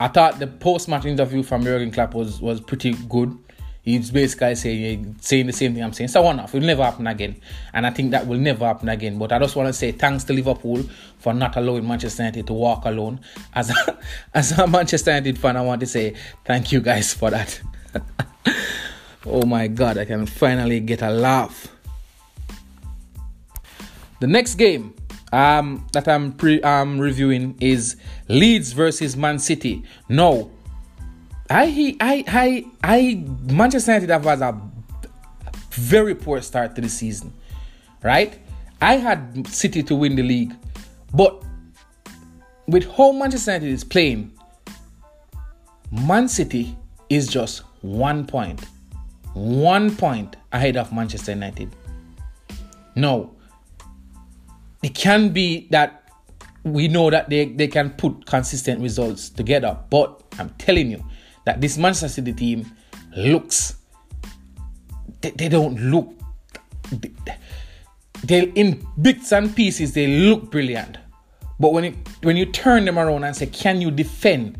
I 0.00 0.08
thought 0.08 0.38
the 0.38 0.46
post 0.46 0.88
match 0.88 1.04
interview 1.04 1.42
from 1.42 1.62
Jurgen 1.62 1.90
Klopp 1.90 2.14
was, 2.14 2.40
was 2.40 2.60
pretty 2.60 2.92
good. 3.08 3.36
He's 3.82 4.10
basically 4.10 4.56
saying 4.56 5.16
saying 5.20 5.46
the 5.46 5.52
same 5.52 5.74
thing 5.74 5.84
I'm 5.84 5.92
saying. 5.92 6.10
A 6.12 6.20
one 6.20 6.40
off. 6.40 6.52
It 6.52 6.58
will 6.58 6.66
never 6.66 6.82
happen 6.82 7.06
again. 7.06 7.36
And 7.72 7.86
I 7.86 7.90
think 7.90 8.10
that 8.10 8.26
will 8.26 8.38
never 8.38 8.66
happen 8.66 8.88
again. 8.88 9.16
But 9.16 9.30
I 9.30 9.38
just 9.38 9.54
want 9.54 9.68
to 9.68 9.72
say 9.72 9.92
thanks 9.92 10.24
to 10.24 10.32
Liverpool 10.32 10.84
for 11.18 11.32
not 11.32 11.56
allowing 11.56 11.86
Manchester 11.86 12.24
United 12.24 12.48
to 12.48 12.52
walk 12.52 12.84
alone. 12.84 13.20
As 13.54 13.70
a, 13.70 13.98
as 14.34 14.58
a 14.58 14.66
Manchester 14.66 15.12
United 15.12 15.38
fan, 15.38 15.56
I 15.56 15.60
want 15.60 15.80
to 15.82 15.86
say 15.86 16.14
thank 16.44 16.72
you 16.72 16.80
guys 16.80 17.14
for 17.14 17.30
that. 17.30 17.60
Oh 19.28 19.44
my 19.44 19.66
god, 19.66 19.98
I 19.98 20.04
can 20.04 20.24
finally 20.24 20.78
get 20.78 21.02
a 21.02 21.10
laugh. 21.10 21.66
The 24.20 24.28
next 24.28 24.54
game 24.54 24.94
um, 25.32 25.86
that 25.92 26.08
I'm 26.08 26.32
pre 26.32 26.60
um, 26.62 26.98
reviewing 26.98 27.56
is 27.60 27.96
Leeds 28.28 28.72
versus 28.72 29.16
Man 29.16 29.38
City. 29.38 29.84
No, 30.08 30.50
I 31.50 31.96
I 32.00 32.24
I 32.28 32.66
I 32.82 33.24
Manchester 33.52 33.92
United 33.92 34.10
have 34.10 34.24
had 34.24 34.42
a 34.42 34.60
very 35.70 36.14
poor 36.14 36.40
start 36.40 36.74
to 36.76 36.80
the 36.80 36.88
season, 36.88 37.32
right? 38.02 38.38
I 38.80 38.96
had 38.96 39.46
City 39.48 39.82
to 39.84 39.94
win 39.94 40.16
the 40.16 40.22
league, 40.22 40.54
but 41.14 41.42
with 42.66 42.84
how 42.96 43.12
Manchester 43.12 43.52
United 43.52 43.72
is 43.72 43.84
playing, 43.84 44.32
Man 45.90 46.28
City 46.28 46.76
is 47.08 47.28
just 47.28 47.62
one 47.82 48.26
point, 48.26 48.64
one 49.34 49.94
point 49.94 50.36
ahead 50.52 50.76
of 50.76 50.92
Manchester 50.92 51.32
United. 51.32 51.70
No, 52.96 53.35
it 54.86 54.94
can 54.94 55.30
be 55.30 55.66
that 55.72 56.08
we 56.62 56.86
know 56.86 57.10
that 57.10 57.28
they, 57.28 57.46
they 57.46 57.66
can 57.66 57.90
put 57.90 58.24
consistent 58.24 58.80
results 58.80 59.28
together, 59.28 59.76
but 59.90 60.22
I'm 60.38 60.50
telling 60.58 60.92
you 60.92 61.04
that 61.44 61.60
this 61.60 61.76
Manchester 61.76 62.08
City 62.08 62.32
team 62.32 62.70
looks, 63.16 63.74
they, 65.22 65.30
they 65.30 65.48
don't 65.48 65.76
look, 65.90 66.08
they, 66.92 67.10
they 68.22 68.42
in 68.50 68.86
bits 69.02 69.32
and 69.32 69.56
pieces 69.56 69.92
they 69.92 70.06
look 70.06 70.52
brilliant, 70.52 70.98
but 71.58 71.72
when 71.72 71.82
it 71.82 71.96
when 72.22 72.36
you 72.36 72.46
turn 72.46 72.84
them 72.84 72.96
around 72.96 73.24
and 73.24 73.34
say, 73.34 73.46
can 73.46 73.80
you 73.80 73.90
defend? 73.90 74.56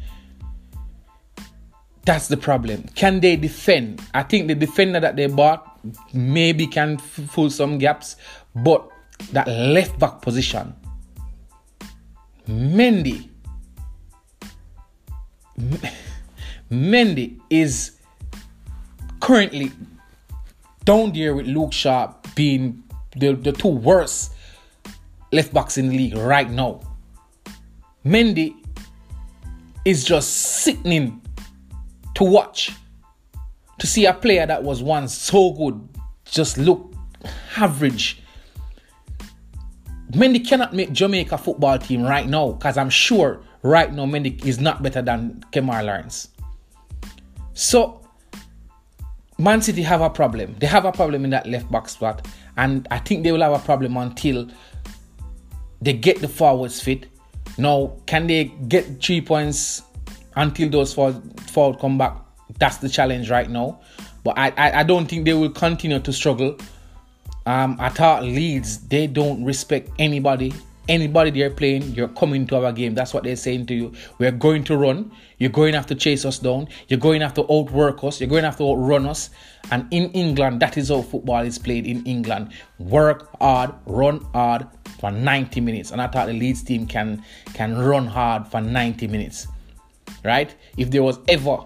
That's 2.04 2.26
the 2.26 2.36
problem. 2.36 2.82
Can 2.96 3.20
they 3.20 3.36
defend? 3.36 4.02
I 4.12 4.24
think 4.24 4.48
the 4.48 4.56
defender 4.56 4.98
that 4.98 5.14
they 5.14 5.28
bought 5.28 5.78
maybe 6.12 6.66
can 6.66 6.94
f- 6.94 7.30
fill 7.30 7.48
some 7.48 7.78
gaps, 7.78 8.16
but 8.56 8.90
that 9.32 9.48
left 9.48 9.98
back 9.98 10.22
position, 10.22 10.74
Mendy, 12.48 13.28
Mendy 16.70 17.40
is 17.50 17.96
currently 19.20 19.72
down 20.84 21.12
there 21.12 21.34
with 21.34 21.46
Luke 21.46 21.72
Shaw 21.72 22.14
being 22.34 22.82
the, 23.16 23.32
the 23.34 23.52
two 23.52 23.68
worst 23.68 24.34
left 25.32 25.52
backs 25.52 25.78
in 25.78 25.88
the 25.88 25.96
league 25.96 26.16
right 26.16 26.48
now. 26.48 26.80
Mendy 28.04 28.54
is 29.84 30.04
just 30.04 30.30
sickening 30.62 31.20
to 32.14 32.24
watch. 32.24 32.72
To 33.80 33.86
see 33.86 34.06
a 34.06 34.14
player 34.14 34.46
that 34.46 34.62
was 34.62 34.82
once 34.82 35.12
so 35.14 35.52
good 35.52 35.88
just 36.24 36.58
look 36.58 36.94
average. 37.56 38.22
Mendy 40.12 40.46
cannot 40.46 40.72
make 40.72 40.92
Jamaica 40.92 41.38
football 41.38 41.78
team 41.78 42.02
right 42.02 42.28
now 42.28 42.52
because 42.52 42.76
I'm 42.76 42.90
sure 42.90 43.40
right 43.62 43.92
now 43.92 44.06
Mendy 44.06 44.44
is 44.44 44.60
not 44.60 44.82
better 44.82 45.02
than 45.02 45.44
Kemar 45.52 45.84
Lawrence. 45.84 46.28
So 47.54 48.06
Man 49.38 49.60
City 49.60 49.82
have 49.82 50.00
a 50.00 50.08
problem. 50.08 50.54
They 50.58 50.66
have 50.66 50.84
a 50.84 50.92
problem 50.92 51.24
in 51.24 51.30
that 51.30 51.46
left 51.46 51.70
back 51.70 51.88
spot, 51.88 52.26
and 52.56 52.86
I 52.90 52.98
think 52.98 53.22
they 53.22 53.32
will 53.32 53.42
have 53.42 53.52
a 53.52 53.58
problem 53.58 53.96
until 53.96 54.48
they 55.82 55.92
get 55.92 56.20
the 56.20 56.28
forwards 56.28 56.80
fit. 56.80 57.06
Now, 57.58 57.96
can 58.06 58.26
they 58.26 58.44
get 58.68 59.02
three 59.02 59.20
points 59.20 59.82
until 60.36 60.70
those 60.70 60.94
forwards 60.94 61.80
come 61.80 61.98
back? 61.98 62.16
That's 62.58 62.78
the 62.78 62.88
challenge 62.88 63.28
right 63.28 63.50
now. 63.50 63.80
But 64.24 64.38
I, 64.38 64.48
I, 64.56 64.80
I 64.80 64.82
don't 64.82 65.06
think 65.06 65.24
they 65.24 65.34
will 65.34 65.50
continue 65.50 66.00
to 66.00 66.12
struggle. 66.12 66.56
Um, 67.46 67.76
I 67.78 67.88
thought 67.88 68.24
Leeds 68.24 68.78
they 68.88 69.06
don't 69.06 69.44
respect 69.44 69.90
anybody 69.98 70.52
anybody 70.88 71.30
they're 71.30 71.50
playing, 71.50 71.82
you're 71.94 72.08
coming 72.08 72.46
to 72.48 72.64
our 72.64 72.72
game. 72.72 72.94
That's 72.94 73.12
what 73.12 73.24
they're 73.24 73.36
saying 73.36 73.66
to 73.66 73.74
you. 73.74 73.92
We're 74.18 74.32
going 74.32 74.64
to 74.64 74.76
run. 74.76 75.12
You're 75.38 75.50
going 75.50 75.72
to 75.72 75.78
have 75.78 75.86
to 75.86 75.94
chase 75.94 76.24
us 76.24 76.38
down. 76.38 76.68
You're 76.88 77.00
going 77.00 77.20
to 77.20 77.26
have 77.26 77.34
to 77.34 77.52
outwork 77.52 78.02
us. 78.04 78.20
You're 78.20 78.28
going 78.28 78.42
to 78.42 78.48
have 78.48 78.58
to 78.58 78.64
outrun 78.64 79.06
us. 79.06 79.30
And 79.70 79.86
in 79.90 80.10
England, 80.12 80.60
that 80.60 80.76
is 80.78 80.88
how 80.88 81.02
football 81.02 81.44
is 81.44 81.58
played 81.58 81.86
in 81.86 82.04
England. 82.04 82.52
Work 82.78 83.28
hard, 83.40 83.74
run 83.86 84.20
hard 84.32 84.66
for 85.00 85.10
90 85.10 85.60
minutes. 85.60 85.90
And 85.90 86.00
I 86.00 86.06
thought 86.06 86.26
the 86.26 86.32
Leeds 86.32 86.62
team 86.62 86.86
can 86.86 87.22
can 87.54 87.76
run 87.76 88.06
hard 88.06 88.46
for 88.48 88.60
90 88.60 89.06
minutes. 89.08 89.48
Right? 90.24 90.54
If 90.76 90.90
there 90.90 91.02
was 91.02 91.18
ever 91.28 91.58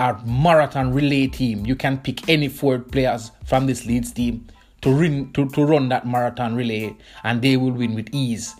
a 0.00 0.18
marathon 0.24 0.94
relay 0.94 1.26
team, 1.26 1.66
you 1.66 1.76
can 1.76 1.98
pick 1.98 2.26
any 2.26 2.48
four 2.48 2.78
players 2.78 3.30
from 3.44 3.66
this 3.66 3.84
Leeds 3.84 4.12
team 4.12 4.46
to 4.80 4.90
run 4.90 5.30
to, 5.34 5.46
to 5.50 5.62
run 5.62 5.90
that 5.90 6.06
marathon 6.06 6.54
relay 6.54 6.96
and 7.22 7.42
they 7.42 7.58
will 7.58 7.72
win 7.72 7.94
with 7.94 8.08
ease. 8.12 8.54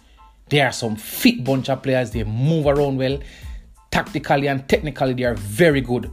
They 0.51 0.61
are 0.61 0.73
some 0.73 0.97
fit 0.97 1.43
bunch 1.43 1.71
of 1.71 1.83
players, 1.83 2.11
they 2.11 2.25
move 2.25 2.67
around 2.67 2.99
well. 2.99 3.19
Tactically 3.91 4.49
and 4.49 4.69
technically, 4.69 5.15
they 5.15 5.25
are 5.25 5.35
very 5.35 5.81
good. 5.81 6.11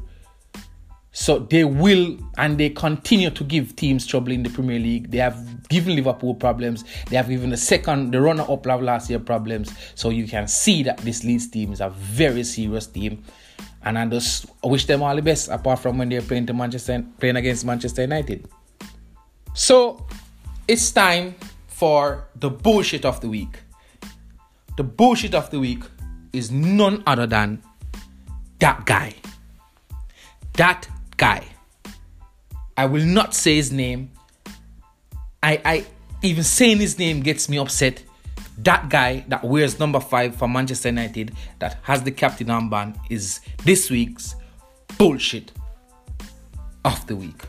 So 1.11 1.39
they 1.39 1.65
will 1.65 2.17
and 2.37 2.57
they 2.57 2.69
continue 2.69 3.29
to 3.31 3.43
give 3.43 3.75
teams 3.75 4.07
trouble 4.07 4.31
in 4.31 4.43
the 4.43 4.49
Premier 4.49 4.79
League. 4.79 5.11
They 5.11 5.17
have 5.17 5.67
given 5.67 5.95
Liverpool 5.95 6.35
problems. 6.35 6.85
They 7.09 7.17
have 7.17 7.27
given 7.27 7.49
the 7.49 7.57
second, 7.57 8.11
the 8.11 8.21
runner 8.21 8.45
up 8.47 8.65
last 8.65 9.09
year 9.09 9.19
problems. 9.19 9.73
So 9.95 10.09
you 10.09 10.25
can 10.25 10.47
see 10.47 10.83
that 10.83 10.99
this 10.99 11.23
Leeds 11.23 11.49
team 11.49 11.73
is 11.73 11.81
a 11.81 11.89
very 11.89 12.43
serious 12.43 12.87
team. 12.87 13.23
And 13.88 13.97
I 13.97 14.06
just 14.06 14.47
wish 14.62 14.86
them 14.86 15.02
all 15.02 15.15
the 15.15 15.21
best, 15.21 15.47
apart 15.47 15.80
from 15.80 15.97
when 15.97 16.10
they're 16.10 16.21
playing 16.21 16.45
to 16.47 16.54
Manchester 16.54 17.06
playing 17.19 17.38
against 17.38 17.63
Manchester 17.63 18.02
United. 18.02 18.45
So 19.54 20.06
it's 20.67 20.91
time 20.91 21.36
for 21.67 22.28
the 22.36 22.50
bullshit 22.50 23.06
of 23.06 23.21
the 23.21 23.30
week. 23.30 23.60
The 24.76 24.84
bullshit 24.84 25.34
of 25.34 25.50
the 25.52 25.60
week 25.62 25.84
is 26.34 26.52
none 26.52 27.02
other 27.08 27.26
than 27.28 27.63
that 28.60 28.86
guy. 28.86 29.15
That 30.54 30.89
guy. 31.15 31.45
I 32.76 32.88
will 32.88 33.06
not 33.06 33.34
say 33.34 33.56
his 33.56 33.71
name. 33.71 34.12
I, 35.41 35.62
I 35.63 35.86
even 36.23 36.43
saying 36.43 36.80
his 36.80 37.00
name 37.00 37.21
gets 37.21 37.47
me 37.47 37.58
upset. 37.58 38.04
That 38.58 38.89
guy 38.89 39.26
that 39.28 39.43
wears 39.43 39.80
number 39.80 40.00
five 40.00 40.36
for 40.36 40.48
Manchester 40.48 40.89
United 40.89 41.34
that 41.60 41.78
has 41.84 42.04
the 42.04 42.12
captain 42.12 42.48
armband 42.48 42.98
is 43.10 43.39
this 43.63 43.89
week's 43.89 44.36
bullshit 44.98 45.52
of 46.84 47.06
the 47.08 47.15
week. 47.15 47.43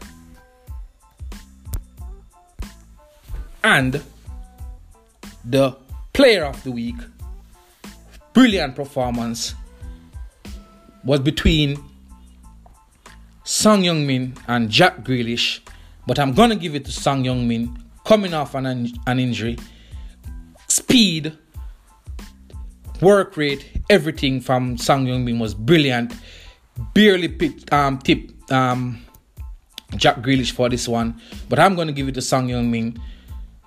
and 3.69 4.03
the 5.45 5.77
player 6.13 6.45
of 6.45 6.63
the 6.65 6.71
week, 6.71 6.97
brilliant 8.33 8.75
performance, 8.75 9.55
was 11.05 11.21
between 11.21 11.83
Son 13.45 13.83
Heung-min 13.83 14.35
and 14.47 14.71
Jack 14.71 15.05
Grealish. 15.05 15.61
But 16.07 16.19
I'm 16.19 16.33
going 16.33 16.51
to 16.51 16.57
give 16.57 16.75
it 16.75 16.85
to 16.87 16.93
Son 16.93 17.25
Heung-min 17.25 17.77
coming 18.05 18.33
off 18.33 18.55
an, 18.55 18.91
an 19.07 19.19
injury. 19.19 19.59
Speed, 20.69 21.37
work 23.01 23.37
rate, 23.37 23.67
everything 23.89 24.41
from 24.41 24.79
Son 24.79 25.07
Heung-min 25.07 25.39
was 25.39 25.55
brilliant. 25.55 26.13
Barely 26.95 27.29
picked, 27.29 27.73
um, 27.73 27.99
tipped 27.99 28.51
um, 28.53 29.05
Jack 29.97 30.17
Grealish 30.19 30.53
for 30.53 30.69
this 30.69 30.87
one. 30.87 31.21
But 31.49 31.59
I'm 31.59 31.75
going 31.75 31.89
to 31.89 31.95
give 31.95 32.09
it 32.09 32.15
to 32.15 32.23
Son 32.23 32.49
Heung-min 32.49 32.99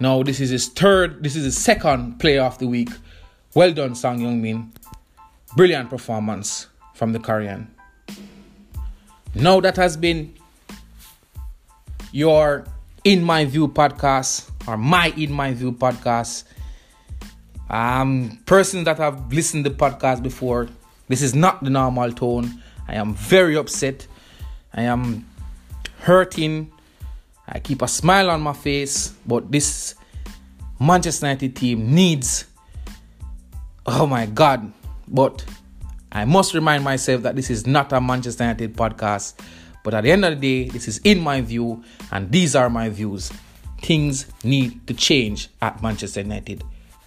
now, 0.01 0.23
this 0.23 0.39
is 0.39 0.49
his 0.49 0.67
third, 0.67 1.21
this 1.21 1.35
is 1.35 1.43
his 1.43 1.55
second 1.55 2.17
player 2.19 2.41
of 2.41 2.57
the 2.57 2.65
week. 2.65 2.89
Well 3.53 3.71
done, 3.71 3.93
Son 3.93 4.17
Heung-min. 4.17 4.73
Brilliant 5.55 5.91
performance 5.91 6.65
from 6.95 7.13
the 7.13 7.19
Korean. 7.19 7.69
Now, 9.35 9.59
that 9.59 9.75
has 9.75 9.95
been 9.95 10.33
your 12.11 12.65
In 13.03 13.23
My 13.23 13.45
View 13.45 13.67
podcast 13.67 14.49
or 14.67 14.75
my 14.75 15.13
In 15.15 15.31
My 15.31 15.53
View 15.53 15.71
podcast. 15.71 16.45
Um, 17.71 18.39
persons 18.45 18.85
that 18.85 18.99
have 18.99 19.33
listened 19.33 19.63
to 19.63 19.71
the 19.71 19.75
podcast 19.75 20.21
before, 20.21 20.69
this 21.07 21.23
is 21.23 21.33
not 21.33 21.63
the 21.63 21.71
normal 21.71 22.11
tone. 22.11 22.61
I 22.87 22.95
am 22.95 23.15
very 23.15 23.57
upset. 23.57 24.05
I 24.73 24.83
am 24.83 25.25
hurting 26.01 26.71
I 27.53 27.59
keep 27.59 27.81
a 27.81 27.87
smile 27.87 28.29
on 28.29 28.41
my 28.41 28.53
face, 28.53 29.13
but 29.27 29.51
this 29.51 29.95
Manchester 30.79 31.25
United 31.25 31.53
team 31.53 31.93
needs. 31.93 32.45
Oh 33.85 34.07
my 34.07 34.25
God. 34.25 34.71
But 35.07 35.43
I 36.13 36.23
must 36.23 36.53
remind 36.53 36.85
myself 36.85 37.23
that 37.23 37.35
this 37.35 37.49
is 37.49 37.67
not 37.67 37.91
a 37.91 37.99
Manchester 37.99 38.45
United 38.45 38.77
podcast. 38.77 39.37
But 39.83 39.93
at 39.95 40.03
the 40.03 40.11
end 40.11 40.23
of 40.23 40.39
the 40.39 40.63
day, 40.63 40.69
this 40.69 40.87
is 40.87 40.99
in 40.99 41.19
my 41.19 41.41
view, 41.41 41.83
and 42.11 42.31
these 42.31 42.55
are 42.55 42.69
my 42.69 42.87
views. 42.87 43.31
Things 43.81 44.27
need 44.45 44.87
to 44.87 44.93
change 44.93 45.49
at 45.61 45.83
Manchester 45.83 46.21
United. 46.21 46.63